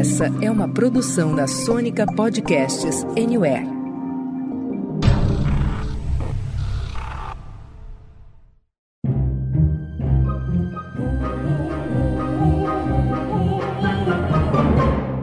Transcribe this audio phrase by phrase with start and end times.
[0.00, 3.66] Essa é uma produção da Sônica Podcasts Anywhere.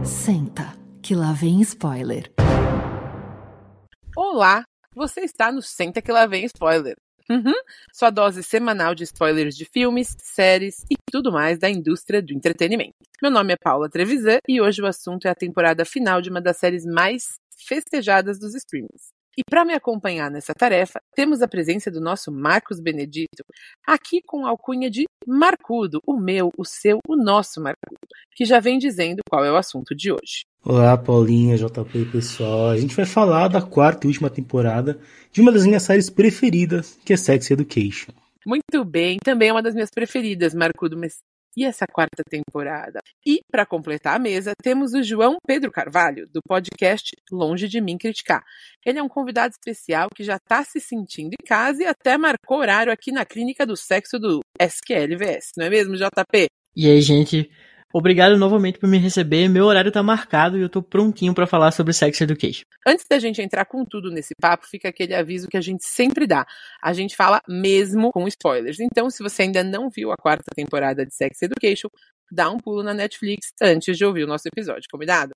[0.04, 2.32] Senta, que lá vem spoiler.
[4.16, 4.64] Olá,
[4.96, 6.96] você está no Senta que lá vem spoiler.
[7.30, 7.54] Uhum.
[7.94, 12.96] Sua dose semanal de spoilers de filmes, séries e tudo mais da indústria do entretenimento.
[13.22, 16.42] Meu nome é Paula Trevisan e hoje o assunto é a temporada final de uma
[16.42, 19.17] das séries mais festejadas dos streamings.
[19.38, 23.46] E para me acompanhar nessa tarefa, temos a presença do nosso Marcos Benedito,
[23.86, 28.00] aqui com a alcunha de Marcudo, o meu, o seu, o nosso Marcudo,
[28.36, 30.46] que já vem dizendo qual é o assunto de hoje.
[30.66, 32.72] Olá, Paulinha, JP pessoal.
[32.72, 35.00] A gente vai falar da quarta e última temporada
[35.32, 38.14] de uma das minhas séries preferidas, que é Sex Education.
[38.44, 41.18] Muito bem, também é uma das minhas preferidas, Marcudo, mas
[41.58, 43.00] e essa quarta temporada.
[43.26, 47.98] E, para completar a mesa, temos o João Pedro Carvalho, do podcast Longe de Mim
[47.98, 48.44] Criticar.
[48.86, 52.60] Ele é um convidado especial que já está se sentindo em casa e até marcou
[52.60, 56.46] horário aqui na Clínica do Sexo do SQLVS, não é mesmo, JP?
[56.76, 57.50] E aí, gente?
[57.94, 59.48] Obrigado novamente por me receber.
[59.48, 62.64] Meu horário tá marcado e eu tô prontinho para falar sobre Sex Education.
[62.86, 66.28] Antes da gente entrar com tudo nesse papo, fica aquele aviso que a gente sempre
[66.28, 66.46] dá.
[66.84, 68.80] A gente fala mesmo com spoilers.
[68.80, 71.88] Então, se você ainda não viu a quarta temporada de Sex Education,
[72.32, 75.32] dá um pulo na Netflix antes de ouvir o nosso episódio, combinado?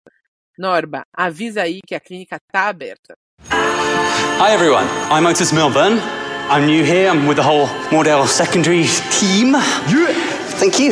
[0.58, 3.16] Norba, avisa aí que a clínica tá aberta.
[3.50, 6.00] Hi everyone, I'm Otis Milburn.
[6.50, 7.08] I'm new here.
[7.08, 9.54] I'm with the whole Mordell secondary team.
[9.88, 10.14] Yeah.
[10.60, 10.92] Thank you.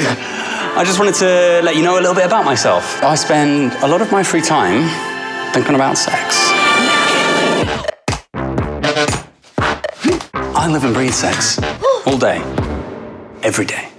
[0.77, 3.03] I just wanted to let you know a little bit about myself.
[3.03, 4.87] I spend a lot of my free time
[5.53, 6.37] thinking about sex.
[10.55, 11.59] I live and breathe sex
[12.05, 12.37] all day,
[13.43, 13.89] every day.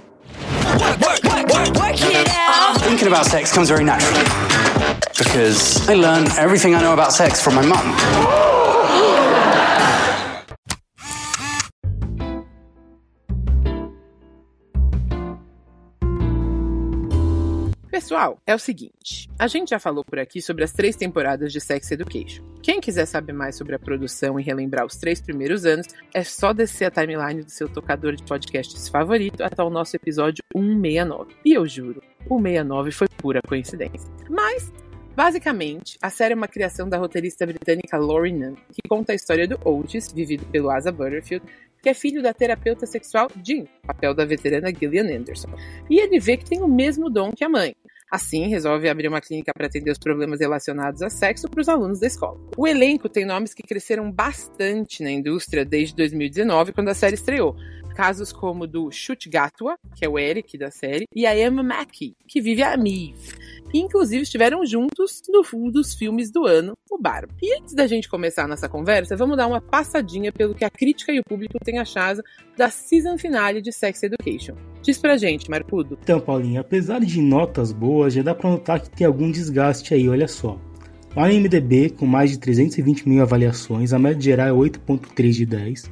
[2.79, 4.23] Thinking about sex comes very naturally
[5.17, 8.60] because I learned everything I know about sex from my mum.
[18.11, 21.61] Pessoal, é o seguinte: a gente já falou por aqui sobre as três temporadas de
[21.61, 22.43] Sex Education.
[22.61, 26.51] Quem quiser saber mais sobre a produção e relembrar os três primeiros anos, é só
[26.51, 31.33] descer a timeline do seu tocador de podcasts favorito até o nosso episódio 169.
[31.45, 34.11] E eu juro, o 69 foi pura coincidência.
[34.29, 34.69] Mas
[35.13, 39.45] Basicamente, a série é uma criação da roteirista britânica Laurie Nunn, que conta a história
[39.45, 41.45] do Otis, vivido pelo Asa Butterfield,
[41.81, 45.49] que é filho da terapeuta sexual Jean, papel da veterana Gillian Anderson.
[45.89, 47.75] E ele vê que tem o mesmo dom que a mãe.
[48.11, 51.97] Assim, resolve abrir uma clínica para atender os problemas relacionados a sexo para os alunos
[52.01, 52.37] da escola.
[52.57, 57.55] O elenco tem nomes que cresceram bastante na indústria desde 2019, quando a série estreou.
[57.95, 62.17] Casos como do Chute Gatua, que é o Eric da série, e a Emma Mackey,
[62.27, 63.40] que vive a Mive.
[63.73, 67.33] Inclusive estiveram juntos no fundo dos filmes do ano, o Barba.
[67.41, 70.69] E antes da gente começar a nossa conversa, vamos dar uma passadinha pelo que a
[70.69, 72.21] crítica e o público têm achado
[72.57, 74.55] da season finale de Sex Education.
[74.81, 75.97] Diz pra gente, Marcudo.
[76.01, 80.09] Então, Paulinha, apesar de notas boas, já dá pra notar que tem algum desgaste aí,
[80.09, 80.59] olha só.
[81.15, 85.45] Lá no MDB, com mais de 320 mil avaliações, a média geral é 8.3 de
[85.45, 85.91] 10.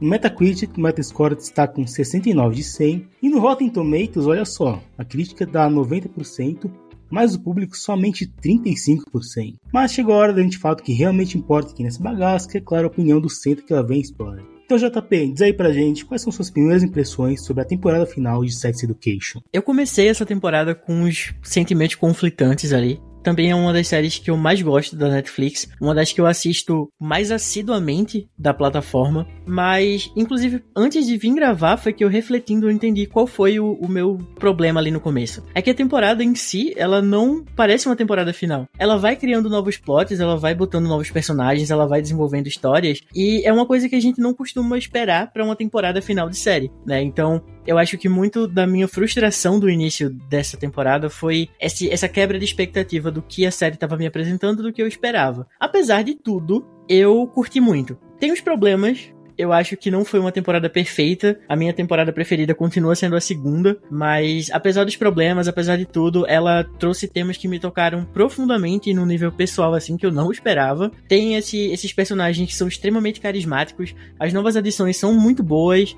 [0.00, 3.08] No Metacritic, o Metascore está com 69 de 100.
[3.22, 6.70] E no Rotten Tomatoes, olha só, a crítica dá 90%,
[7.10, 9.54] mas o público somente 35%.
[9.72, 12.58] Mas chegou a hora da gente falar do que realmente importa aqui nessa bagaça, que
[12.58, 14.42] é claro a opinião do centro que ela vem explorar.
[14.66, 18.44] Então, JP, diz aí pra gente quais são suas primeiras impressões sobre a temporada final
[18.44, 19.40] de Sex Education.
[19.52, 23.00] Eu comecei essa temporada com uns sentimentos conflitantes ali.
[23.26, 26.26] Também é uma das séries que eu mais gosto da Netflix, uma das que eu
[26.26, 29.26] assisto mais assiduamente da plataforma.
[29.44, 33.72] Mas, inclusive, antes de vir gravar, foi que eu refletindo eu entendi qual foi o,
[33.72, 35.42] o meu problema ali no começo.
[35.56, 38.68] É que a temporada em si, ela não parece uma temporada final.
[38.78, 43.00] Ela vai criando novos plots, ela vai botando novos personagens, ela vai desenvolvendo histórias.
[43.12, 46.36] E é uma coisa que a gente não costuma esperar para uma temporada final de
[46.36, 47.02] série, né?
[47.02, 52.08] Então, eu acho que muito da minha frustração do início dessa temporada foi esse, essa
[52.08, 55.46] quebra de expectativa do que a série estava me apresentando do que eu esperava.
[55.58, 57.98] Apesar de tudo, eu curti muito.
[58.18, 61.38] Tem os problemas, eu acho que não foi uma temporada perfeita.
[61.48, 66.26] A minha temporada preferida continua sendo a segunda, mas apesar dos problemas, apesar de tudo,
[66.26, 70.90] ela trouxe temas que me tocaram profundamente no nível pessoal assim que eu não esperava.
[71.06, 73.94] Tem esse, esses personagens que são extremamente carismáticos.
[74.18, 75.94] As novas adições são muito boas.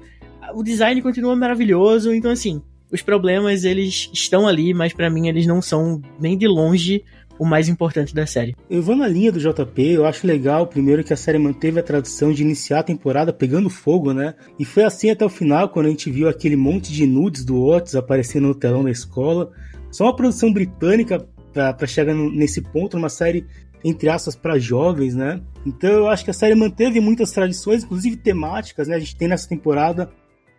[0.55, 5.47] O design continua maravilhoso, então assim, os problemas eles estão ali, mas para mim eles
[5.47, 7.05] não são nem de longe
[7.39, 8.57] o mais importante da série.
[8.69, 11.83] Eu vou na linha do JP, eu acho legal, primeiro, que a série manteve a
[11.83, 14.35] tradição de iniciar a temporada pegando fogo, né?
[14.59, 17.63] E foi assim até o final, quando a gente viu aquele monte de nudes do
[17.63, 19.53] Otis aparecendo no telão da escola.
[19.91, 23.47] Só uma produção britânica para chegar nesse ponto, uma série
[23.85, 25.41] entre aspas para jovens, né?
[25.65, 28.97] Então eu acho que a série manteve muitas tradições, inclusive temáticas, né?
[28.97, 30.11] A gente tem nessa temporada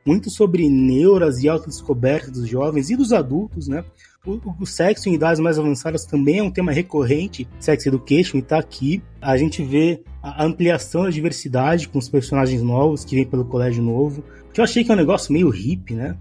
[0.06, 3.84] muito sobre neuras e autodescoberta dos jovens e dos adultos, né?
[4.25, 8.42] O, o, sexo em idades mais avançadas também é um tema recorrente, sex education, e
[8.42, 9.01] tá aqui.
[9.22, 13.81] A gente vê a ampliação da diversidade com os personagens novos que vêm pelo colégio
[13.81, 14.24] novo,
[14.54, 16.18] que eu achei que é um negócio meio hippie, né?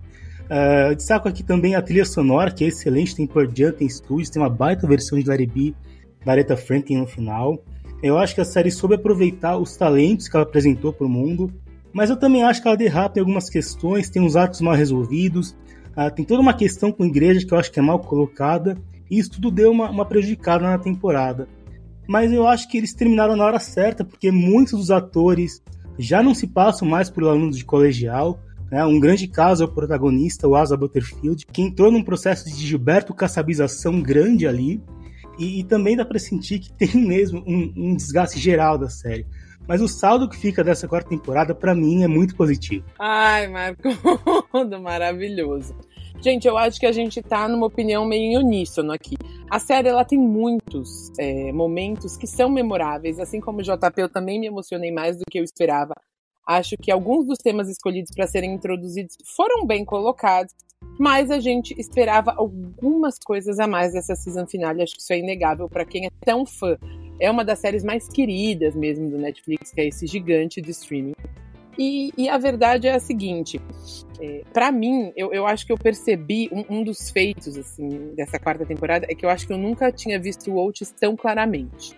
[0.49, 4.31] Uh, destaco aqui também a trilha sonora, que é excelente, tem Pearl Jam, tem Studios,
[4.31, 5.75] tem uma baita versão de Larry B
[6.25, 7.63] da Aretha Franklin no final.
[8.03, 11.53] Eu acho que a série soube aproveitar os talentos que ela apresentou para o mundo,
[11.93, 15.57] mas eu também acho que ela derrapa em algumas questões, tem uns arcos mal resolvidos,
[15.97, 18.77] uh, tem toda uma questão com a igreja que eu acho que é mal colocada,
[19.11, 21.49] e isso tudo deu uma, uma prejudicada na temporada.
[22.07, 25.63] Mas eu acho que eles terminaram na hora certa, porque muitos dos atores
[25.99, 28.41] já não se passam mais por alunos de colegial,
[28.71, 28.85] né?
[28.85, 33.15] Um grande caso é o protagonista, o Asa Butterfield, que entrou num processo de Gilberto
[33.15, 34.83] Caçabização grande ali,
[35.39, 39.25] e, e, também dá para sentir que tem mesmo um, um, desgaste geral da série.
[39.69, 42.85] Mas o saldo que fica dessa quarta temporada, para mim, é muito positivo.
[42.99, 43.83] Ai, Marco,
[44.83, 45.77] maravilhoso.
[46.21, 49.17] Gente, eu acho que a gente tá numa opinião meio em uníssono aqui.
[49.49, 54.09] A série ela tem muitos é, momentos que são memoráveis, assim como o JP, eu
[54.09, 55.95] também me emocionei mais do que eu esperava
[56.49, 60.55] Acho que alguns dos temas escolhidos para serem introduzidos foram bem colocados,
[60.99, 64.83] mas a gente esperava algumas coisas a mais dessa season finale.
[64.83, 66.79] Acho que isso é inegável para quem é tão fã.
[67.21, 71.15] É uma das séries mais queridas mesmo do Netflix, que é esse gigante de streaming.
[71.79, 73.61] E, e a verdade é a seguinte:
[74.21, 78.39] é, para mim, eu, eu acho que eu percebi um, um, dos feitos assim dessa
[78.39, 81.97] quarta temporada é que eu acho que eu nunca tinha visto o Oates tão claramente.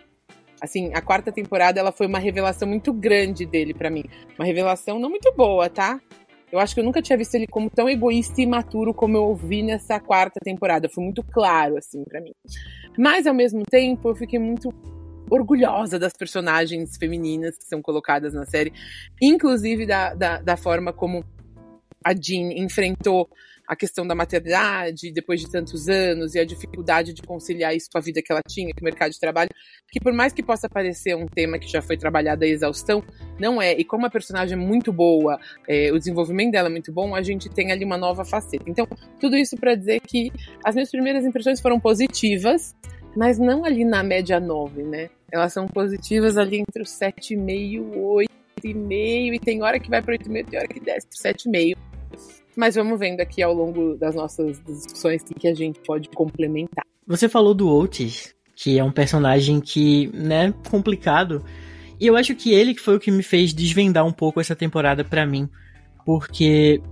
[0.60, 4.04] Assim, a quarta temporada ela foi uma revelação muito grande dele para mim.
[4.38, 5.98] Uma revelação não muito boa, tá?
[6.52, 9.24] Eu acho que eu nunca tinha visto ele como tão egoísta e imaturo como eu
[9.24, 10.88] ouvi nessa quarta temporada.
[10.88, 12.32] Foi muito claro, assim, para mim.
[12.98, 14.68] Mas, ao mesmo tempo, eu fiquei muito
[15.30, 18.72] orgulhosa das personagens femininas que são colocadas na série,
[19.20, 21.24] inclusive da, da, da forma como
[22.04, 23.28] a Jean enfrentou
[23.70, 27.98] a questão da maternidade depois de tantos anos e a dificuldade de conciliar isso com
[27.98, 29.50] a vida que ela tinha, com o mercado de trabalho,
[29.88, 33.00] que por mais que possa parecer um tema que já foi trabalhado à exaustão,
[33.38, 33.72] não é.
[33.78, 35.38] E como a personagem é muito boa,
[35.68, 38.64] é, o desenvolvimento dela é muito bom, a gente tem ali uma nova faceta.
[38.66, 38.88] Então,
[39.20, 40.32] tudo isso para dizer que
[40.64, 42.74] as minhas primeiras impressões foram positivas,
[43.16, 45.10] mas não ali na média 9, né?
[45.32, 48.26] Elas são positivas ali entre os 7,5,
[48.62, 51.76] 8,5, e tem hora que vai para 8,5, tem hora que desce para 7,5
[52.56, 56.84] mas vamos vendo aqui ao longo das nossas discussões que a gente pode complementar.
[57.06, 61.44] Você falou do Otis, que é um personagem que, né, complicado.
[61.98, 64.54] E eu acho que ele que foi o que me fez desvendar um pouco essa
[64.54, 65.48] temporada para mim,
[66.04, 66.82] porque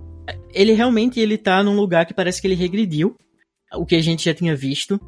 [0.54, 3.16] ele realmente ele tá num lugar que parece que ele regrediu,
[3.74, 5.00] o que a gente já tinha visto,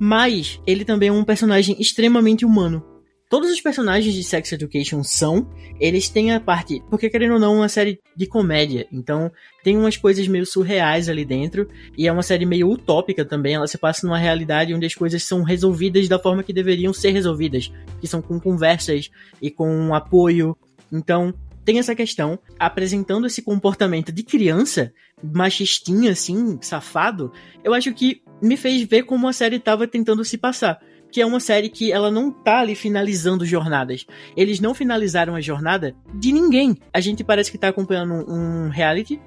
[0.00, 2.82] mas ele também é um personagem extremamente humano.
[3.28, 5.48] Todos os personagens de Sex Education são,
[5.78, 9.30] eles têm a parte, porque querendo ou não, uma série de comédia, então
[9.62, 13.68] tem umas coisas meio surreais ali dentro, e é uma série meio utópica também, ela
[13.68, 17.70] se passa numa realidade onde as coisas são resolvidas da forma que deveriam ser resolvidas,
[18.00, 19.10] que são com conversas
[19.40, 20.56] e com apoio.
[20.90, 21.32] Então,
[21.64, 24.92] tem essa questão, apresentando esse comportamento de criança,
[25.22, 27.30] machistinha assim, safado,
[27.62, 31.26] eu acho que me fez ver como a série estava tentando se passar que é
[31.26, 34.06] uma série que ela não tá ali finalizando jornadas.
[34.36, 36.76] Eles não finalizaram a jornada de ninguém.
[36.92, 39.20] A gente parece que tá acompanhando um, reality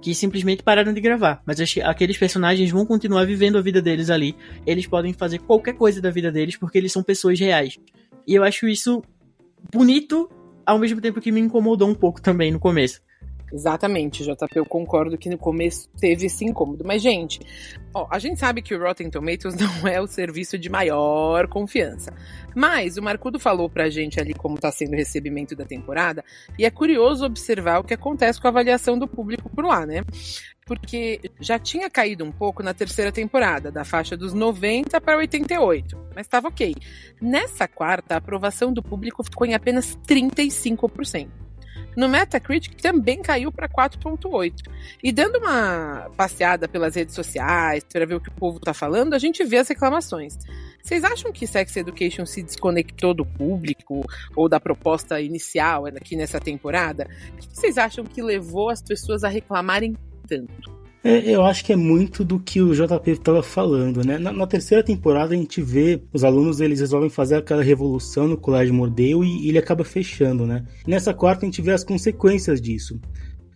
[0.00, 1.42] que simplesmente pararam de gravar.
[1.46, 4.36] Mas aqueles personagens vão continuar vivendo a vida deles ali.
[4.66, 7.78] Eles podem fazer qualquer coisa da vida deles porque eles são pessoas reais.
[8.26, 9.02] E eu acho isso
[9.72, 10.30] bonito,
[10.64, 13.00] ao mesmo tempo que me incomodou um pouco também no começo.
[13.52, 16.84] Exatamente, JP, eu concordo que no começo teve esse incômodo.
[16.84, 17.40] Mas, gente,
[17.94, 22.12] ó, a gente sabe que o Rotten Tomatoes não é o serviço de maior confiança.
[22.54, 26.24] Mas o Marcudo falou pra gente ali como tá sendo o recebimento da temporada,
[26.58, 30.04] e é curioso observar o que acontece com a avaliação do público por lá, né?
[30.66, 35.96] Porque já tinha caído um pouco na terceira temporada, da faixa dos 90 para 88,
[36.14, 36.74] mas estava ok.
[37.22, 41.47] Nessa quarta, a aprovação do público ficou em apenas 35%.
[41.98, 44.52] No Metacritic também caiu para 4.8.
[45.02, 49.14] E dando uma passeada pelas redes sociais para ver o que o povo está falando,
[49.14, 50.38] a gente vê as reclamações.
[50.80, 54.04] Vocês acham que Sex Education se desconectou do público
[54.36, 57.08] ou da proposta inicial aqui nessa temporada?
[57.32, 59.96] O que vocês acham que levou as pessoas a reclamarem
[60.28, 60.87] tanto?
[61.08, 64.18] É, eu acho que é muito do que o JP estava falando, né?
[64.18, 68.36] Na, na, terceira temporada a gente vê os alunos eles resolvem fazer aquela revolução no
[68.36, 70.66] Colégio Mordeu e, e ele acaba fechando, né?
[70.86, 73.00] Nessa quarta a gente vê as consequências disso.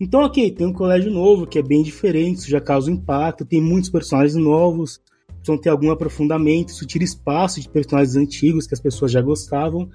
[0.00, 3.44] Então, ok, tem um colégio novo que é bem diferente, isso já causa um impacto,
[3.44, 8.73] tem muitos personagens novos, precisam ter algum aprofundamento, isso tira espaço de personagens antigos que
[8.73, 9.90] as pessoas já gostavam.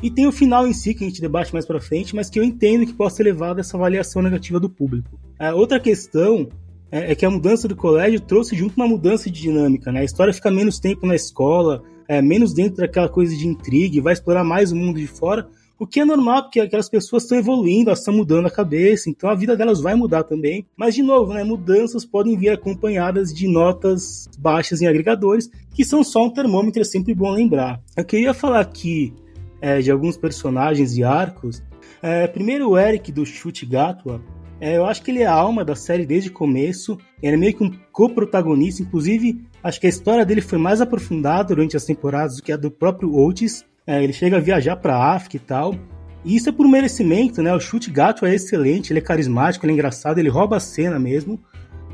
[0.00, 2.38] E tem o final em si, que a gente debate mais pra frente, mas que
[2.38, 5.18] eu entendo que possa ser levado a essa avaliação negativa do público.
[5.54, 6.48] Outra questão
[6.90, 10.00] é, é, que a mudança do colégio trouxe junto uma mudança de dinâmica, né?
[10.00, 14.12] A história fica menos tempo na escola, é, menos dentro daquela coisa de intriga, vai
[14.12, 17.88] explorar mais o mundo de fora, o que é normal, porque aquelas pessoas estão evoluindo,
[17.88, 20.66] elas estão mudando a cabeça, então a vida delas vai mudar também.
[20.76, 26.04] Mas, de novo, né, mudanças podem vir acompanhadas de notas baixas em agregadores, que são
[26.04, 27.80] só um termômetro, é sempre bom lembrar.
[27.96, 29.14] Eu queria falar aqui
[29.58, 31.62] é, de alguns personagens e arcos.
[32.02, 34.20] É, primeiro, o Eric do Chute Gatwa,
[34.60, 36.98] é, eu acho que ele é a alma da série desde o começo.
[37.22, 38.82] Ele é meio que um co-protagonista.
[38.82, 42.56] Inclusive, acho que a história dele foi mais aprofundada durante as temporadas do que a
[42.56, 43.64] do próprio Otis.
[43.86, 45.74] É, ele chega a viajar para África e tal.
[46.22, 47.54] E isso é por merecimento, né?
[47.54, 50.98] O chute gato é excelente, ele é carismático, ele é engraçado, ele rouba a cena
[50.98, 51.40] mesmo.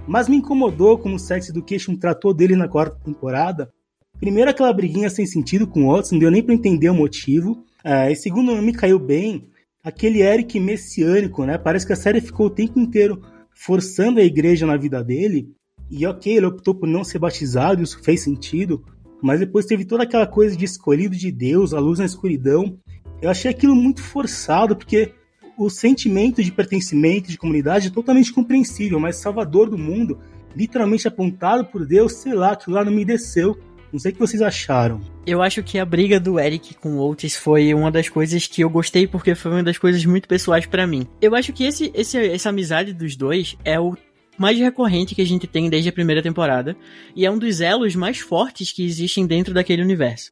[0.04, 3.70] Mas me incomodou como o Sex Education tratou dele na quarta temporada.
[4.18, 7.64] Primeiro, aquela briguinha sem sentido com o Otis, não deu nem para entender o motivo.
[7.84, 9.46] É, e segundo, não me caiu bem
[9.86, 11.56] aquele Eric messiânico, né?
[11.56, 13.22] Parece que a série ficou o tempo inteiro
[13.54, 15.48] forçando a igreja na vida dele.
[15.88, 18.84] E ok, ele optou por não ser batizado, isso fez sentido.
[19.22, 22.76] Mas depois teve toda aquela coisa de escolhido de Deus, a luz na escuridão.
[23.22, 25.12] Eu achei aquilo muito forçado, porque
[25.56, 30.18] o sentimento de pertencimento, de comunidade é totalmente compreensível, mas salvador do mundo,
[30.54, 33.56] literalmente apontado por Deus, sei lá, aquilo lá não me desceu.
[33.96, 35.00] Não sei o que vocês acharam.
[35.26, 38.60] Eu acho que a briga do Eric com o Otis foi uma das coisas que
[38.60, 41.06] eu gostei porque foi uma das coisas muito pessoais para mim.
[41.18, 43.96] Eu acho que esse, esse, essa amizade dos dois é o
[44.36, 46.76] mais recorrente que a gente tem desde a primeira temporada
[47.16, 50.30] e é um dos elos mais fortes que existem dentro daquele universo.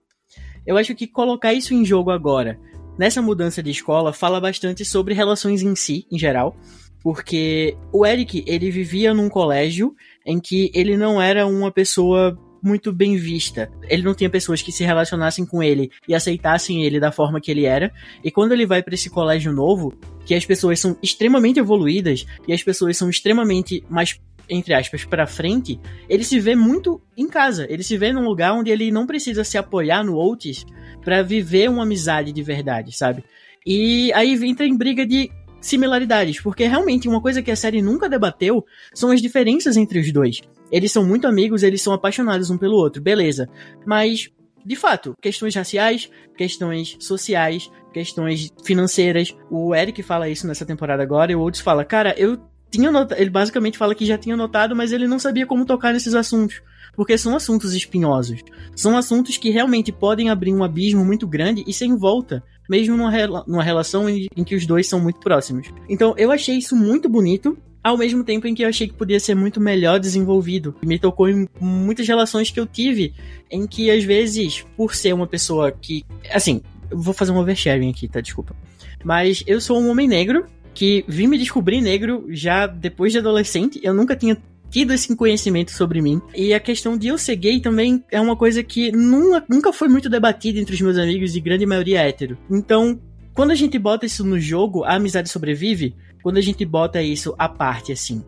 [0.66, 2.60] Eu acho que colocar isso em jogo agora,
[2.98, 6.54] nessa mudança de escola, fala bastante sobre relações em si, em geral,
[7.02, 9.94] porque o Eric, ele vivia num colégio
[10.26, 13.70] em que ele não era uma pessoa muito bem vista.
[13.88, 17.50] Ele não tinha pessoas que se relacionassem com ele e aceitassem ele da forma que
[17.50, 17.92] ele era.
[18.24, 19.92] E quando ele vai para esse colégio novo,
[20.24, 24.18] que as pessoas são extremamente evoluídas e as pessoas são extremamente mais
[24.48, 27.66] entre aspas, para frente, ele se vê muito em casa.
[27.68, 30.66] Ele se vê num lugar onde ele não precisa se apoiar no Otis
[31.02, 33.24] para viver uma amizade de verdade, sabe?
[33.66, 35.30] E aí entra em briga de
[35.64, 40.12] similaridades, porque realmente uma coisa que a série nunca debateu são as diferenças entre os
[40.12, 40.42] dois.
[40.70, 43.48] Eles são muito amigos, eles são apaixonados um pelo outro, beleza.
[43.86, 44.30] Mas,
[44.64, 49.34] de fato, questões raciais, questões sociais, questões financeiras.
[49.50, 52.38] O Eric fala isso nessa temporada agora e o Otis fala: Cara, eu
[52.70, 53.18] tinha notado.
[53.18, 56.60] Ele basicamente fala que já tinha notado, mas ele não sabia como tocar nesses assuntos.
[56.94, 58.40] Porque são assuntos espinhosos.
[58.76, 63.10] São assuntos que realmente podem abrir um abismo muito grande e sem volta mesmo numa,
[63.46, 65.68] numa relação em, em, que os dois são muito próximos.
[65.88, 69.20] Então eu achei isso muito bonito ao mesmo tempo em que eu achei que podia
[69.20, 70.74] ser muito melhor desenvolvido.
[70.82, 73.12] Me tocou em muitas relações que eu tive,
[73.50, 76.02] em que às vezes, por ser uma pessoa que.
[76.32, 78.20] Assim, vou fazer um oversharing aqui, tá?
[78.20, 78.56] Desculpa.
[79.04, 83.78] Mas eu sou um homem negro que vim me descobrir negro já depois de adolescente.
[83.82, 84.36] Eu nunca tinha
[84.74, 86.20] tido esse conhecimento sobre mim.
[86.34, 89.86] E a questão de eu ser gay também é uma coisa que nunca, nunca foi
[89.86, 92.36] muito debatida entre os meus amigos e grande maioria hétero.
[92.50, 93.00] Então,
[93.32, 97.36] quando a gente bota isso no jogo, a amizade sobrevive, quando a gente bota isso
[97.38, 98.24] à parte, assim,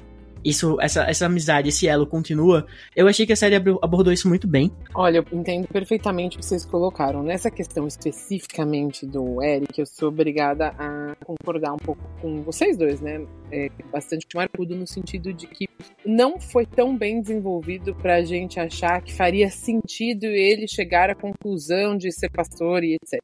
[0.46, 4.46] isso, essa, essa amizade, esse elo continua, eu achei que a série abordou isso muito
[4.46, 4.70] bem.
[4.94, 7.22] Olha, eu entendo perfeitamente o que vocês colocaram.
[7.22, 13.00] Nessa questão especificamente do Eric, eu sou obrigada a concordar um pouco com vocês dois,
[13.00, 13.26] né?
[13.50, 15.66] É bastante marcudo no sentido de que
[16.04, 21.96] não foi tão bem desenvolvido pra gente achar que faria sentido ele chegar à conclusão
[21.96, 23.20] de ser pastor e etc.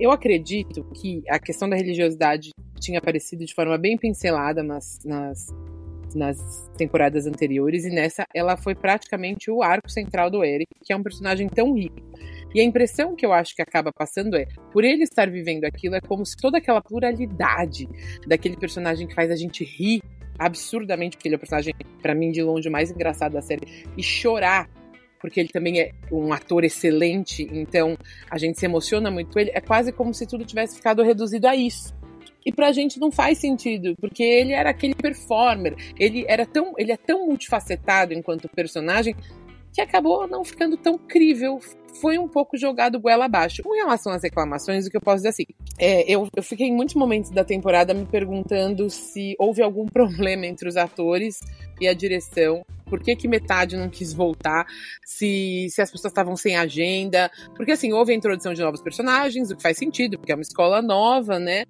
[0.00, 5.48] Eu acredito que a questão da religiosidade tinha aparecido de forma bem pincelada nas, nas,
[6.14, 10.96] nas temporadas anteriores, e nessa ela foi praticamente o arco central do Eric, que é
[10.96, 11.96] um personagem tão rico.
[12.54, 15.94] E a impressão que eu acho que acaba passando é, por ele estar vivendo aquilo,
[15.94, 17.88] é como se toda aquela pluralidade
[18.26, 20.02] daquele personagem que faz a gente rir
[20.38, 24.02] absurdamente, porque ele é o personagem, para mim, de longe mais engraçado da série, e
[24.02, 24.68] chorar
[25.20, 27.96] porque ele também é um ator excelente, então
[28.30, 29.50] a gente se emociona muito ele.
[29.52, 31.94] É quase como se tudo tivesse ficado reduzido a isso.
[32.44, 36.92] E pra gente não faz sentido, porque ele era aquele performer, ele era tão, ele
[36.92, 39.14] é tão multifacetado enquanto personagem
[39.72, 41.60] que acabou não ficando tão crível.
[42.00, 43.62] Foi um pouco jogado goela abaixo.
[43.62, 45.44] Com relação às reclamações, o que eu posso dizer assim,
[45.78, 50.46] é, eu, eu fiquei em muitos momentos da temporada me perguntando se houve algum problema
[50.46, 51.40] entre os atores
[51.80, 54.66] e a direção por que, que, metade não quis voltar,
[55.04, 57.30] se, se as pessoas estavam sem agenda.
[57.54, 60.42] Porque, assim, houve a introdução de novos personagens, o que faz sentido, porque é uma
[60.42, 61.64] escola nova, né?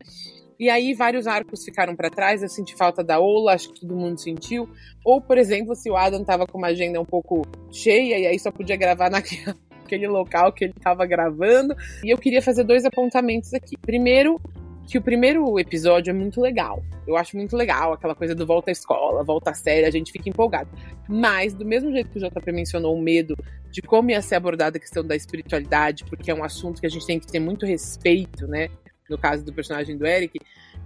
[0.60, 3.96] E aí vários arcos ficaram para trás, eu senti falta da Ola, acho que todo
[3.96, 4.68] mundo sentiu.
[5.02, 7.40] Ou, por exemplo, se o Adam tava com uma agenda um pouco
[7.72, 11.74] cheia e aí só podia gravar naquele local que ele estava gravando.
[12.04, 13.74] E eu queria fazer dois apontamentos aqui.
[13.78, 14.38] Primeiro,
[14.86, 16.82] que o primeiro episódio é muito legal.
[17.06, 20.12] Eu acho muito legal aquela coisa do volta à escola, volta à série, a gente
[20.12, 20.68] fica empolgado.
[21.08, 23.34] Mas, do mesmo jeito que o JP mencionou o medo
[23.70, 26.90] de como ia ser abordada a questão da espiritualidade, porque é um assunto que a
[26.90, 28.68] gente tem que ter muito respeito, né?
[29.10, 30.38] No caso do personagem do Eric,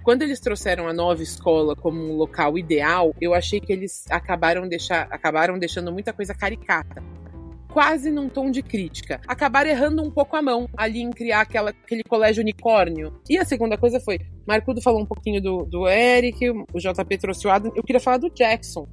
[0.02, 4.66] quando eles trouxeram a nova escola como um local ideal, eu achei que eles acabaram,
[4.66, 7.02] deixar, acabaram deixando muita coisa caricata.
[7.72, 9.20] Quase num tom de crítica.
[9.26, 13.20] Acabaram errando um pouco a mão ali em criar aquela, aquele colégio unicórnio.
[13.28, 17.48] E a segunda coisa foi: Marcudo falou um pouquinho do, do Eric, o JP trouxe
[17.48, 17.72] o Adam.
[17.74, 18.86] Eu queria falar do Jackson,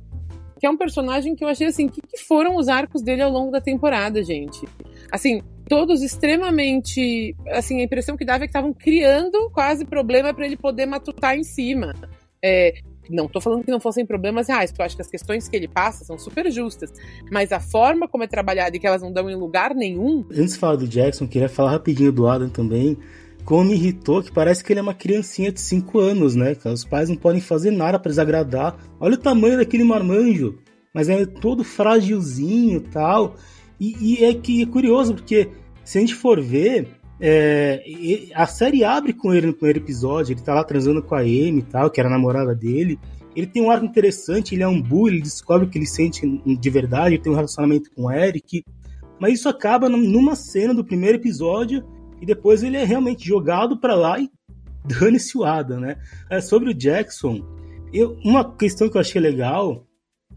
[0.60, 3.32] que é um personagem que eu achei assim: que, que foram os arcos dele ao
[3.32, 4.68] longo da temporada, gente?
[5.12, 7.34] Assim, todos extremamente.
[7.48, 11.38] Assim, a impressão que dava é que estavam criando quase problema para ele poder matutar
[11.38, 11.96] em cima.
[12.44, 12.74] É,
[13.10, 15.56] não estou falando que não fossem problemas reais, porque eu acho que as questões que
[15.56, 16.92] ele passa são super justas.
[17.32, 20.26] Mas a forma como é trabalhada e que elas não dão em lugar nenhum.
[20.30, 22.98] Antes de falar do Jackson, queria falar rapidinho do Adam também.
[23.46, 26.54] Como me irritou que parece que ele é uma criancinha de 5 anos, né?
[26.66, 28.76] Os pais não podem fazer nada para desagradar.
[29.00, 30.60] Olha o tamanho daquele marmanjo.
[30.94, 33.38] Mas é todo frágilzinho e tal.
[33.84, 35.50] E, é que é curioso, porque
[35.84, 36.88] se a gente for ver,
[37.20, 37.84] é,
[38.34, 41.60] a série abre com ele no primeiro episódio, ele tá lá transando com a Amy
[41.60, 43.00] e tal, que era a namorada dele.
[43.36, 46.70] Ele tem um arco interessante, ele é um bully, ele descobre que ele sente de
[46.70, 48.64] verdade, ele tem um relacionamento com o Eric.
[49.20, 51.84] Mas isso acaba numa cena do primeiro episódio
[52.20, 54.30] e depois ele é realmente jogado para lá e
[54.84, 55.98] dane-se o Ada, né?
[56.30, 57.46] É, sobre o Jackson,
[57.94, 59.86] eu, uma questão que eu achei legal,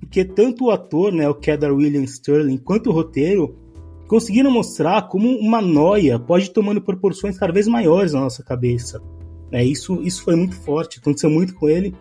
[0.01, 3.64] porque tanto o ator, né, o Kedar William Sterling, quanto o roteiro
[4.07, 9.03] conseguiram mostrar como uma noia pode ir tomando proporções cada vez maiores na nossa cabeça.
[9.51, 11.95] É, isso, isso foi muito forte, aconteceu muito com ele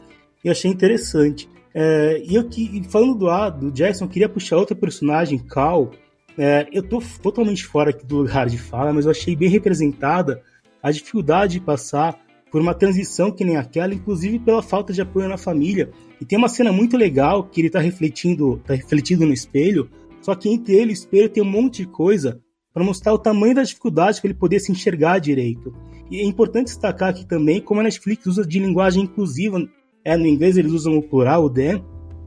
[0.43, 1.47] e achei interessante.
[1.73, 5.91] É, e eu que, falando do, do Jackson, eu queria puxar outra personagem, Cal.
[6.37, 10.41] É, eu tô totalmente fora aqui do lugar de fala, mas eu achei bem representada
[10.81, 12.19] a dificuldade de passar
[12.51, 15.89] por uma transição que nem aquela, inclusive pela falta de apoio na família.
[16.21, 19.89] E tem uma cena muito legal que ele tá refletindo, tá refletido no espelho,
[20.23, 22.41] só que entre ele e o espelho tem um monte de coisa
[22.73, 25.75] para mostrar o tamanho da dificuldade que ele poder se enxergar direito.
[26.09, 29.61] E é importante destacar aqui também como a Netflix usa de linguagem inclusiva.
[30.03, 31.83] É, no inglês eles usam o plural, o them.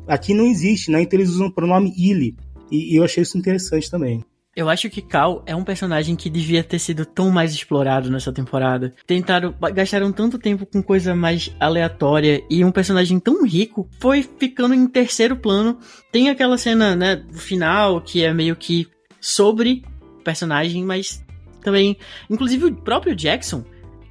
[0.07, 1.01] Aqui não existe, né?
[1.01, 2.37] Então eles usam o pronome ele.
[2.71, 4.23] E, e eu achei isso interessante também.
[4.57, 8.33] Eu acho que Cal é um personagem que devia ter sido tão mais explorado nessa
[8.33, 8.95] temporada.
[9.07, 14.75] Tentaram, gastaram tanto tempo com coisa mais aleatória e um personagem tão rico foi ficando
[14.75, 15.79] em terceiro plano.
[16.11, 18.89] Tem aquela cena, né, do final que é meio que
[19.21, 19.85] sobre
[20.19, 21.23] o personagem, mas
[21.61, 21.99] também,
[22.31, 23.63] inclusive o próprio Jackson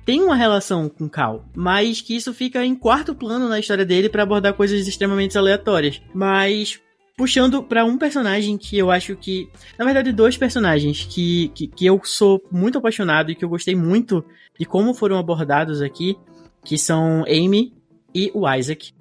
[0.05, 4.09] tem uma relação com Cal, mas que isso fica em quarto plano na história dele
[4.09, 5.99] para abordar coisas extremamente aleatórias.
[6.13, 6.79] Mas
[7.15, 9.49] puxando para um personagem que eu acho que.
[9.77, 13.75] Na verdade, dois personagens que, que, que, eu sou muito apaixonado e que eu gostei
[13.75, 14.23] muito
[14.59, 16.17] de como foram abordados aqui,
[16.63, 17.73] que são Amy
[18.13, 18.93] e o Isaac.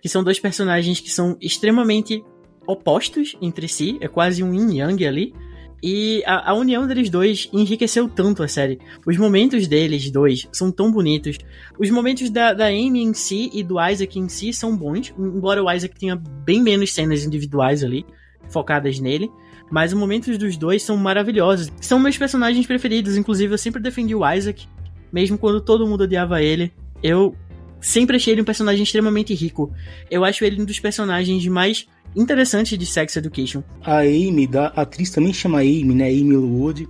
[0.00, 2.24] Que são dois personagens que são extremamente
[2.66, 5.34] opostos entre si, é quase um yin yang ali.
[5.82, 8.80] E a, a, união deles dois enriqueceu tanto a série.
[9.06, 11.38] Os momentos deles dois são tão bonitos.
[11.78, 15.62] Os momentos da, da Amy em si e do Isaac em si são bons, embora
[15.62, 18.04] o Isaac tenha bem menos cenas individuais ali,
[18.48, 19.30] focadas nele.
[19.70, 21.70] Mas os momentos dos dois são maravilhosos.
[21.80, 24.66] São meus personagens preferidos, inclusive eu sempre defendi o Isaac,
[25.12, 26.72] mesmo quando todo mundo odiava ele.
[27.02, 27.36] Eu
[27.80, 29.72] sempre achei ele um personagem extremamente rico.
[30.10, 33.62] Eu acho ele um dos personagens mais interessante de Sex Education.
[33.82, 36.08] A Amy, da a atriz também chama Amy, né?
[36.08, 36.88] Amy Wood.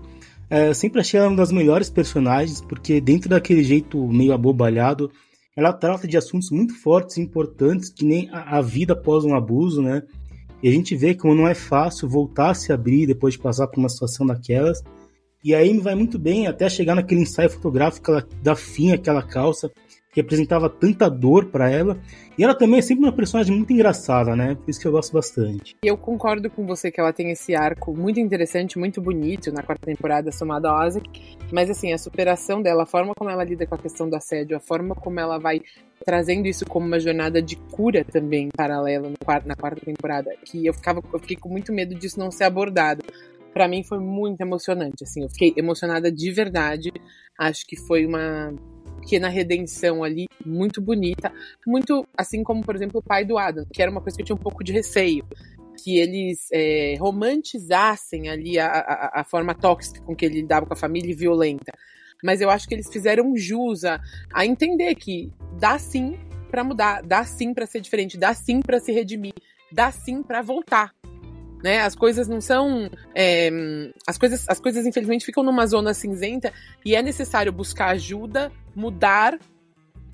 [0.50, 5.10] É, sempre achei ela uma das melhores personagens, porque dentro daquele jeito meio abobalhado,
[5.56, 9.34] ela trata de assuntos muito fortes e importantes, que nem a, a vida após um
[9.34, 10.02] abuso, né?
[10.62, 13.66] E a gente vê como não é fácil voltar a se abrir depois de passar
[13.68, 14.82] por uma situação daquelas.
[15.44, 19.22] E a Amy vai muito bem até chegar naquele ensaio fotográfico, ela dá fim àquela
[19.22, 19.70] calça.
[20.12, 21.98] Que apresentava tanta dor para ela.
[22.36, 24.54] E ela também é sempre uma personagem muito engraçada, né?
[24.54, 25.76] Por isso que eu gosto bastante.
[25.82, 29.86] Eu concordo com você que ela tem esse arco muito interessante, muito bonito na quarta
[29.86, 31.02] temporada, somado a Ozzy.
[31.52, 34.56] Mas assim, a superação dela, a forma como ela lida com a questão do assédio,
[34.56, 35.60] a forma como ela vai
[36.04, 39.10] trazendo isso como uma jornada de cura também paralela
[39.44, 43.02] na quarta temporada, que eu ficava, eu fiquei com muito medo disso não ser abordado
[43.52, 46.92] para mim foi muito emocionante, assim, eu fiquei emocionada de verdade.
[47.36, 48.54] Acho que foi uma
[49.08, 51.32] pequena redenção ali, muito bonita,
[51.66, 54.26] muito assim como, por exemplo, o pai do Adam, que era uma coisa que eu
[54.26, 55.24] tinha um pouco de receio,
[55.82, 60.74] que eles é, romantizassem ali a, a, a, forma tóxica com que ele lidava com
[60.74, 61.72] a família e violenta.
[62.22, 63.98] Mas eu acho que eles fizeram jus a,
[64.34, 66.18] a entender que dá sim
[66.50, 69.34] para mudar, dá sim para ser diferente, dá sim para se redimir,
[69.72, 70.92] dá sim para voltar.
[71.62, 71.80] Né?
[71.80, 72.90] As coisas não são.
[73.14, 73.50] É,
[74.06, 76.52] as, coisas, as coisas, infelizmente, ficam numa zona cinzenta
[76.84, 79.38] e é necessário buscar ajuda, mudar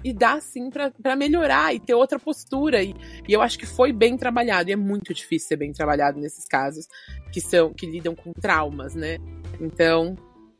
[0.03, 2.83] e dar sim para melhorar e ter outra postura.
[2.83, 2.95] E,
[3.27, 4.69] e, eu acho que foi bem trabalhado.
[4.69, 6.87] E é muito difícil ser bem trabalhado nesses casos
[7.33, 9.17] que são que lidam com traumas, né?
[9.61, 10.15] Então,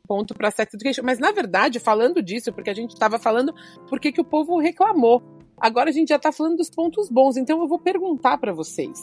[0.07, 1.03] ponto para sex education.
[1.03, 3.53] Mas na verdade, falando disso, porque a gente estava falando
[3.87, 5.21] por que o povo reclamou.
[5.57, 8.99] Agora a gente já tá falando dos pontos bons, então eu vou perguntar para vocês.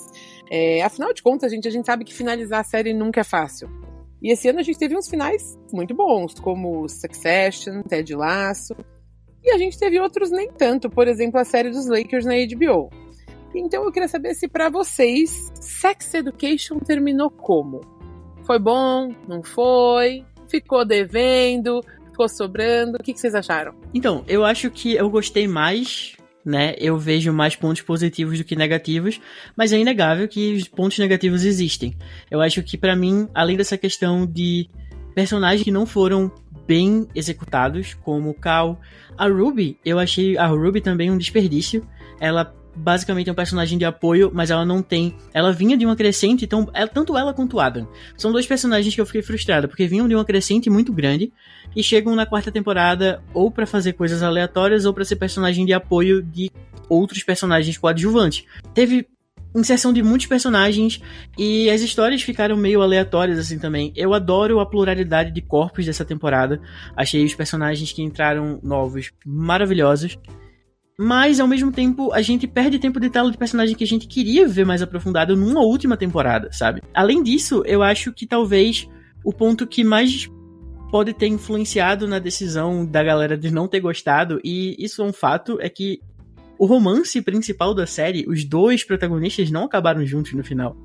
[0.50, 3.70] É, afinal de contas, gente, a gente sabe que finalizar a série nunca é fácil.
[4.20, 8.76] E esse ano a gente teve uns finais muito bons, como Succession, Ted Lasso.
[9.44, 12.90] E a gente teve outros nem tanto, por exemplo, a série dos Lakers na HBO.
[13.54, 17.80] Então eu queria saber se para vocês Sex Education terminou como?
[18.44, 19.10] Foi bom?
[19.28, 20.24] Não foi?
[20.48, 21.80] Ficou devendo?
[22.06, 22.96] Ficou sobrando?
[22.98, 23.74] O que, que vocês acharam?
[23.92, 26.74] Então, eu acho que eu gostei mais né?
[26.78, 29.20] Eu vejo mais pontos positivos do que negativos,
[29.56, 31.96] mas é inegável que os pontos negativos existem.
[32.30, 34.68] Eu acho que para mim, além dessa questão de
[35.14, 36.32] personagens que não foram
[36.66, 38.80] bem executados, como o Cal,
[39.16, 41.86] a Ruby, eu achei a Ruby também um desperdício.
[42.20, 45.14] Ela basicamente é um personagem de apoio, mas ela não tem.
[45.32, 47.86] Ela vinha de uma crescente, então é, tanto ela quanto o Adam.
[48.16, 51.32] São dois personagens que eu fiquei frustrado, porque vinham de uma crescente muito grande
[51.74, 55.72] e chegam na quarta temporada ou para fazer coisas aleatórias ou para ser personagem de
[55.72, 56.50] apoio de
[56.88, 58.44] outros personagens coadjuvantes.
[58.74, 59.06] Teve
[59.54, 61.00] inserção de muitos personagens
[61.38, 63.92] e as histórias ficaram meio aleatórias assim também.
[63.96, 66.60] Eu adoro a pluralidade de corpos dessa temporada.
[66.96, 70.18] Achei os personagens que entraram novos maravilhosos.
[70.98, 74.06] Mas, ao mesmo tempo, a gente perde tempo de tela de personagem que a gente
[74.06, 76.82] queria ver mais aprofundado numa última temporada, sabe?
[76.94, 78.86] Além disso, eu acho que talvez
[79.24, 80.30] o ponto que mais
[80.92, 85.12] pode ter influenciado na decisão da galera de não ter gostado, e isso é um
[85.12, 86.00] fato, é que
[86.62, 90.76] o romance principal da série, os dois protagonistas não acabaram juntos no final.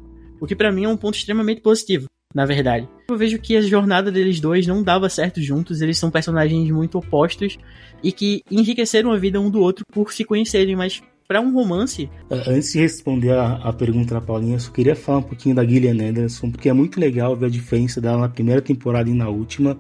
[0.41, 2.89] O que para mim é um ponto extremamente positivo na verdade.
[3.09, 6.97] Eu vejo que a jornada deles dois não dava certo juntos, eles são personagens muito
[6.97, 7.59] opostos
[8.03, 12.09] e que enriqueceram a vida um do outro por se conhecerem, mas para um romance.
[12.29, 15.63] Antes de responder a, a, pergunta da Paulinha, eu só queria falar um pouquinho da
[15.63, 19.29] Gillian Anderson, porque é muito legal ver a diferença dela na primeira temporada e na
[19.29, 19.77] última.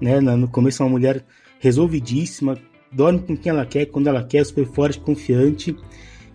[0.00, 0.20] Né?
[0.20, 1.24] No começo é uma mulher
[1.60, 2.56] resolvidíssima,
[2.92, 5.76] dorme com quem ela quer, quando ela quer, super forte, confiante.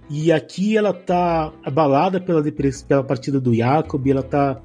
[0.09, 2.43] E aqui ela tá abalada pela,
[2.87, 4.61] pela partida do Jacob, ela tá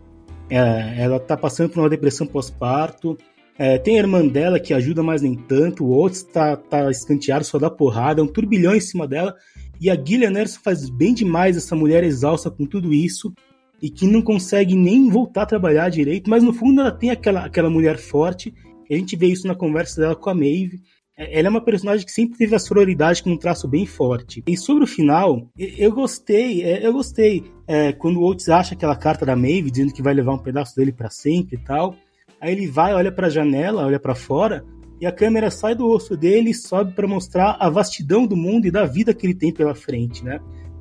[0.50, 3.16] é, ela tá passando por uma depressão pós-parto.
[3.58, 5.84] É, tem a irmã dela que ajuda, mas nem tanto.
[5.84, 8.20] O outro tá, tá escanteado, só dá porrada.
[8.20, 9.34] É um turbilhão em cima dela.
[9.80, 13.32] E a Gillian faz bem demais essa mulher exausta com tudo isso.
[13.80, 16.30] E que não consegue nem voltar a trabalhar direito.
[16.30, 18.54] Mas no fundo ela tem aquela, aquela mulher forte.
[18.90, 20.80] A gente vê isso na conversa dela com a Maeve.
[21.18, 24.44] É, ela é uma personagem que sempre teve a sororidade com um traço bem forte.
[24.46, 27.44] E sobre o final, eu gostei, é, eu gostei.
[27.66, 30.76] É, quando o Oates acha aquela carta da Maeve dizendo que vai levar um pedaço
[30.76, 31.96] dele para sempre e tal.
[32.40, 34.64] Aí ele vai, olha para a janela, olha para fora
[35.00, 38.66] e a câmera sai do osso dele e sobe para mostrar a vastidão do mundo
[38.66, 40.40] e da vida que ele tem pela frente, né?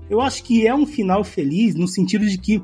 [0.10, 2.64] Eu acho que é um final feliz no sentido de que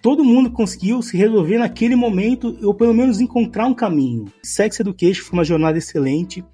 [0.00, 4.26] todo mundo conseguiu se resolver naquele momento ou pelo menos encontrar um caminho.
[4.42, 6.44] Sex Education foi uma jornada excelente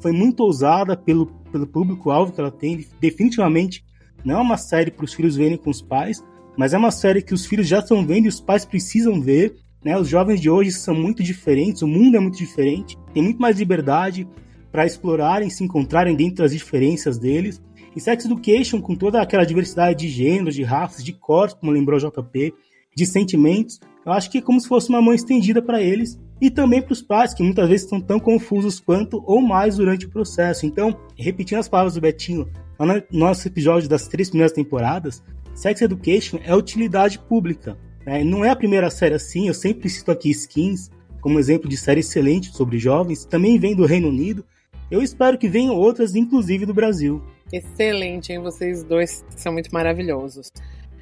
[0.00, 2.86] foi muito ousada pelo, pelo público-alvo que ela tem.
[3.00, 3.84] Definitivamente
[4.24, 6.22] não é uma série para os filhos verem com os pais,
[6.56, 9.56] mas é uma série que os filhos já estão vendo e os pais precisam ver.
[9.84, 9.98] Né?
[9.98, 13.58] Os jovens de hoje são muito diferentes, o mundo é muito diferente, tem muito mais
[13.58, 14.28] liberdade
[14.70, 17.60] para explorarem, se encontrarem dentro das diferenças deles.
[17.94, 21.98] E Sex Education, com toda aquela diversidade de gêneros, de raças, de corpos, como lembrou
[21.98, 22.54] JP,
[22.96, 26.50] de sentimentos, eu acho que é como se fosse uma mão estendida para eles e
[26.50, 30.10] também para os pais, que muitas vezes estão tão confusos quanto ou mais durante o
[30.10, 30.66] processo.
[30.66, 35.22] Então, repetindo as palavras do Betinho, no nosso episódio das três primeiras temporadas,
[35.54, 37.78] Sex Education é utilidade pública.
[38.04, 38.24] Né?
[38.24, 42.00] Não é a primeira série assim, eu sempre cito aqui Skins como exemplo de série
[42.00, 44.44] excelente sobre jovens, também vem do Reino Unido.
[44.90, 47.22] Eu espero que venham outras, inclusive do Brasil.
[47.52, 48.40] Excelente, hein?
[48.40, 50.52] Vocês dois são muito maravilhosos.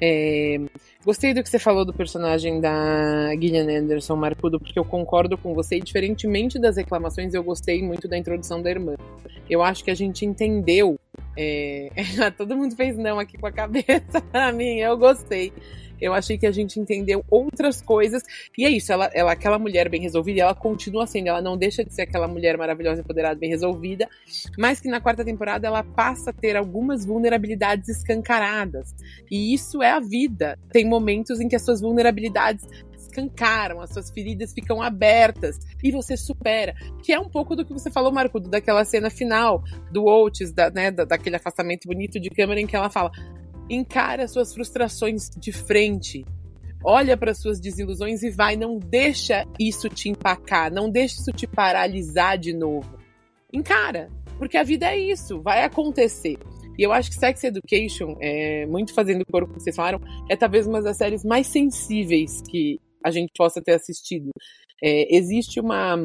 [0.03, 0.59] É,
[1.05, 5.53] gostei do que você falou do personagem da Gillian Anderson, Marcudo, porque eu concordo com
[5.53, 5.77] você.
[5.77, 8.95] E, diferentemente das reclamações, eu gostei muito da introdução da irmã.
[9.47, 10.99] Eu acho que a gente entendeu.
[11.37, 11.91] É...
[12.35, 15.53] Todo mundo fez não aqui com a cabeça pra mim, eu gostei.
[16.01, 18.23] Eu achei que a gente entendeu outras coisas.
[18.57, 21.83] E é isso, ela, ela aquela mulher bem resolvida, ela continua sendo, ela não deixa
[21.83, 24.09] de ser aquela mulher maravilhosa, empoderada, bem resolvida,
[24.57, 28.93] mas que na quarta temporada ela passa a ter algumas vulnerabilidades escancaradas.
[29.29, 30.57] E isso é a vida.
[30.71, 32.67] Tem momentos em que as suas vulnerabilidades
[33.11, 36.73] escancaram, as suas feridas ficam abertas e você supera.
[37.03, 40.69] Que é um pouco do que você falou, Marco, daquela cena final do Oates, da,
[40.69, 43.11] né, daquele afastamento bonito de câmera em que ela fala:
[43.73, 46.25] encara suas frustrações de frente.
[46.83, 51.47] Olha para suas desilusões e vai, não deixa isso te empacar, não deixa isso te
[51.47, 52.97] paralisar de novo.
[53.53, 56.37] Encara, porque a vida é isso, vai acontecer.
[56.77, 60.65] E eu acho que Sex Education, é, muito fazendo corpo que vocês falaram, é talvez
[60.65, 64.31] uma das séries mais sensíveis que a gente possa ter assistido.
[64.83, 65.95] É, existe uma,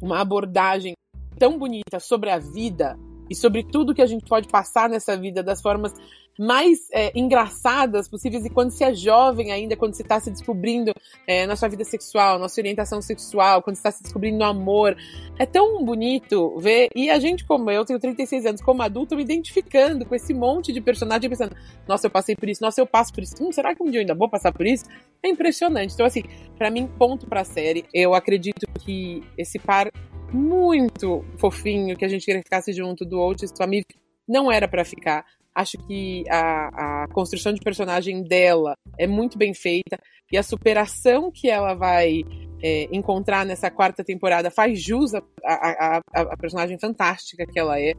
[0.00, 0.94] uma abordagem
[1.38, 2.96] tão bonita sobre a vida
[3.28, 5.92] e sobre tudo que a gente pode passar nessa vida das formas
[6.38, 10.92] mais é, engraçadas possíveis e quando se é jovem ainda, quando se está se descobrindo
[11.26, 14.96] é, na sua vida sexual, na sua orientação sexual, quando está se descobrindo no amor.
[15.38, 16.88] É tão bonito ver.
[16.94, 20.72] E a gente, como eu, tenho 36 anos, como adulto, me identificando com esse monte
[20.72, 23.34] de personagem, pensando: nossa, eu passei por isso, nossa, eu passo por isso.
[23.40, 24.84] Hum, será que um dia eu ainda vou passar por isso?
[25.22, 25.94] É impressionante.
[25.94, 26.22] Então, assim,
[26.56, 27.84] para mim, ponto pra série.
[27.92, 29.90] Eu acredito que esse par
[30.32, 33.84] muito fofinho, que a gente queria que ficasse junto do Otis com a Miv,
[34.26, 35.24] não era para ficar.
[35.54, 39.98] Acho que a, a construção de personagem dela é muito bem feita
[40.32, 42.22] e a superação que ela vai
[42.62, 47.78] é, encontrar nessa quarta temporada faz jus à a, a, a, personagem fantástica que ela
[47.78, 47.92] é.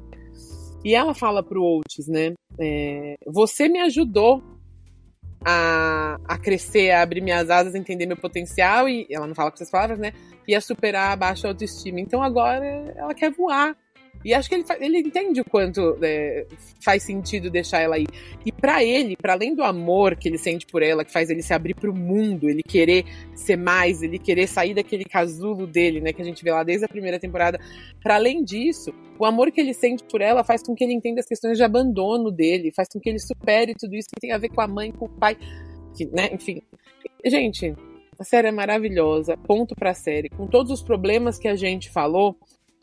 [0.83, 2.33] E ela fala pro Oates, né?
[2.59, 4.43] É, você me ajudou
[5.45, 9.51] a, a crescer, a abrir minhas asas, a entender meu potencial, e ela não fala
[9.51, 10.11] com essas palavras, né?
[10.47, 11.99] E a superar a baixa autoestima.
[11.99, 12.65] Então agora
[12.95, 13.75] ela quer voar.
[14.25, 16.47] E acho que ele, ele entende o quanto é,
[16.83, 18.07] faz sentido deixar ela aí.
[18.43, 21.43] E para ele, para além do amor que ele sente por ela, que faz ele
[21.43, 26.11] se abrir pro mundo, ele querer ser mais, ele querer sair daquele casulo dele, né,
[26.11, 27.59] que a gente vê lá desde a primeira temporada,
[28.01, 31.19] para além disso, o amor que ele sente por ela faz com que ele entenda
[31.19, 34.39] as questões de abandono dele, faz com que ele supere tudo isso que tem a
[34.39, 35.37] ver com a mãe, com o pai,
[35.95, 36.63] que, né, enfim.
[37.23, 37.75] Gente,
[38.17, 40.29] a série é maravilhosa, ponto pra série.
[40.29, 42.35] Com todos os problemas que a gente falou,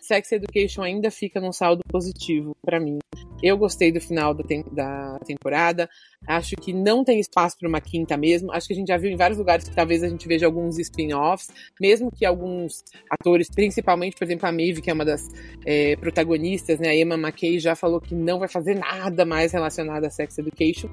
[0.02, 2.98] Sex Education ainda fica num saldo positivo para mim.
[3.40, 5.88] Eu gostei do final da, tem da, temporada.
[6.26, 8.52] Acho que não tem espaço para uma quinta mesmo.
[8.52, 10.76] Acho que a gente já viu em vários lugares que talvez a gente veja alguns
[10.78, 15.28] spin-offs, mesmo que alguns atores, principalmente, por exemplo, a Maeve, que é uma das
[15.64, 20.04] é, protagonistas, né, a Emma McKay, já falou que não vai fazer nada mais relacionado
[20.04, 20.88] a Sex Education.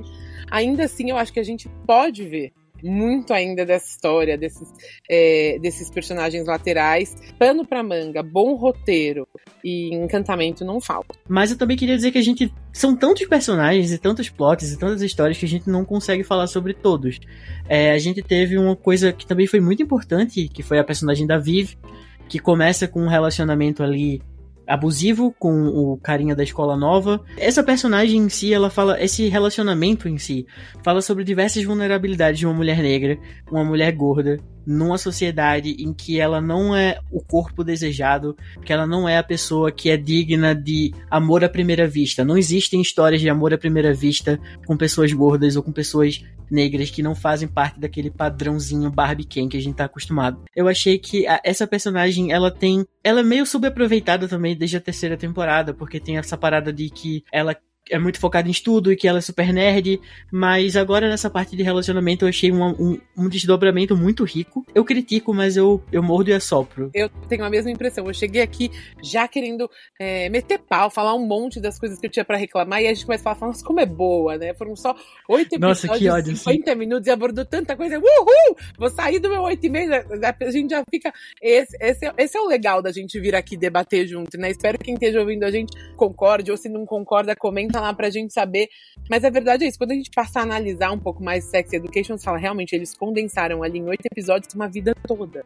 [0.51, 4.71] Ainda assim, eu acho que a gente pode ver muito ainda dessa história, desses,
[5.09, 7.15] é, desses personagens laterais.
[7.37, 9.27] Pano pra manga, bom roteiro
[9.63, 11.17] e encantamento não falta.
[11.27, 12.53] Mas eu também queria dizer que a gente.
[12.71, 16.47] São tantos personagens e tantos plots e tantas histórias que a gente não consegue falar
[16.47, 17.19] sobre todos.
[17.67, 21.25] É, a gente teve uma coisa que também foi muito importante, que foi a personagem
[21.25, 21.75] da Viv,
[22.27, 24.21] que começa com um relacionamento ali
[24.69, 27.21] abusivo com o carinha da escola nova.
[27.37, 30.45] Essa personagem em si, ela fala, esse relacionamento em si,
[30.83, 33.17] fala sobre diversas vulnerabilidades de uma mulher negra,
[33.51, 34.37] uma mulher gorda,
[34.69, 39.23] numa sociedade em que ela não é o corpo desejado, que ela não é a
[39.23, 42.23] pessoa que é digna de amor à primeira vista.
[42.23, 46.89] Não existem histórias de amor à primeira vista com pessoas gordas ou com pessoas negras
[46.89, 50.43] que não fazem parte daquele padrãozinho Barbie Ken que a gente tá acostumado.
[50.55, 52.85] Eu achei que a, essa personagem, ela tem.
[53.03, 57.23] Ela é meio subaproveitada também desde a terceira temporada, porque tem essa parada de que
[57.31, 57.55] ela
[57.89, 59.99] é muito focada em estudo e que ela é super nerd,
[60.31, 64.65] mas agora nessa parte de relacionamento eu achei um, um, um desdobramento muito rico.
[64.73, 66.91] Eu critico, mas eu, eu mordo e assopro.
[66.93, 68.05] Eu tenho a mesma impressão.
[68.05, 68.71] Eu cheguei aqui
[69.01, 72.81] já querendo é, meter pau, falar um monte das coisas que eu tinha para reclamar,
[72.81, 74.53] e a gente começa a falar, nossa, como é boa, né?
[74.53, 74.95] Foram só
[75.27, 76.77] oito episódios, nossa, que ódio, 50 sim.
[76.77, 77.97] minutos e abordou tanta coisa.
[77.97, 78.57] Uhul!
[78.77, 81.11] Vou sair do meu oito e meio, a gente já fica...
[81.41, 84.51] Esse, esse, é, esse é o legal da gente vir aqui debater junto, né?
[84.51, 88.09] Espero que quem esteja ouvindo a gente concorde, ou se não concorda, comenta lá pra
[88.09, 88.67] gente saber.
[89.09, 91.73] Mas a verdade é isso, quando a gente passa a analisar um pouco mais Sex
[91.73, 95.45] Education, você fala, realmente, eles condensaram ali em oito episódios uma vida toda.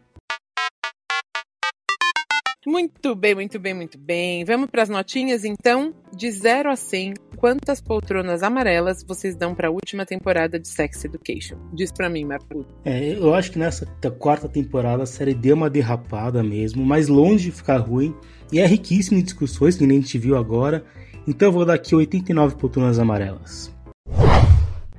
[2.65, 4.46] Muito bem, muito bem, muito bem.
[4.46, 5.93] Vamos para as notinhas então?
[6.15, 11.04] De 0 a 100, quantas poltronas amarelas vocês dão para a última temporada de Sex
[11.04, 11.58] Education?
[11.74, 12.65] Diz para mim, Marco.
[12.86, 13.86] É, eu acho que nessa
[14.17, 18.15] quarta temporada a série deu uma derrapada mesmo, mas longe de ficar ruim.
[18.50, 20.86] E é riquíssimo em discussões que nem a gente viu agora.
[21.27, 23.73] Então eu vou dar aqui 89 poltronas amarelas.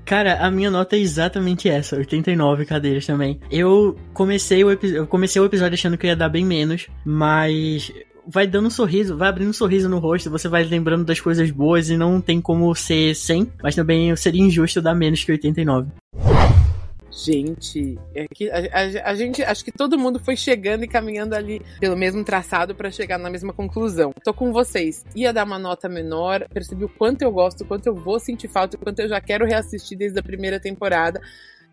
[0.04, 3.40] Cara, a minha nota é exatamente essa, 89 cadeiras também.
[3.50, 7.90] Eu comecei o, eu comecei o episódio achando que ia dar bem menos, mas
[8.26, 11.50] vai dando um sorriso, vai abrindo um sorriso no rosto, você vai lembrando das coisas
[11.50, 15.88] boas e não tem como ser 100, mas também seria injusto dar menos que 89.
[17.16, 21.34] Gente, é que a, a, a, gente, acho que todo mundo foi chegando e caminhando
[21.34, 24.12] ali pelo mesmo traçado para chegar na mesma conclusão.
[24.24, 25.04] Tô com vocês.
[25.14, 28.48] Ia dar uma nota menor, percebi o quanto eu gosto, o quanto eu vou sentir
[28.48, 31.20] falta, o quanto eu já quero reassistir desde a primeira temporada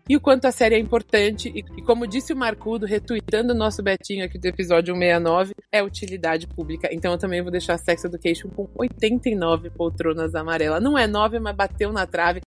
[0.08, 1.48] e o quanto a série é importante.
[1.54, 5.82] E, e, como disse o Marcudo, retweetando o nosso Betinho aqui do episódio 169, é
[5.82, 6.88] utilidade pública.
[6.92, 10.82] Então eu também vou deixar Sex Education com 89 poltronas amarelas.
[10.82, 12.40] Não é 9, mas bateu na trave.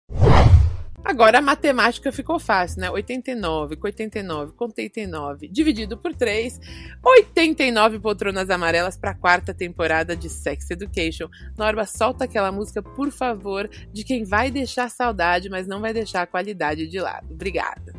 [1.04, 2.90] Agora a matemática ficou fácil, né?
[2.90, 6.58] 89 com 89 com 89 dividido por 3,
[7.02, 11.28] 89 poltronas amarelas para a quarta temporada de Sex Education.
[11.58, 16.22] Norma, solta aquela música, por favor, de quem vai deixar saudade, mas não vai deixar
[16.22, 17.26] a qualidade de lado.
[17.30, 17.92] Obrigada.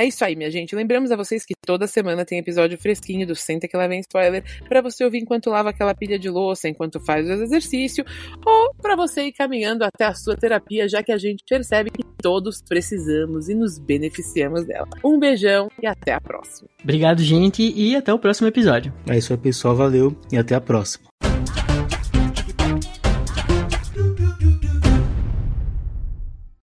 [0.00, 0.74] É isso aí, minha gente.
[0.74, 4.42] Lembramos a vocês que toda semana tem episódio fresquinho do Senta que lá vem spoiler
[4.66, 8.02] para você ouvir enquanto lava aquela pilha de louça, enquanto faz o exercício,
[8.46, 12.02] ou para você ir caminhando até a sua terapia, já que a gente percebe que
[12.16, 14.88] todos precisamos e nos beneficiamos dela.
[15.04, 16.70] Um beijão e até a próxima.
[16.82, 18.94] Obrigado, gente, e até o próximo episódio.
[19.06, 19.76] É isso aí, pessoal.
[19.76, 21.10] Valeu e até a próxima.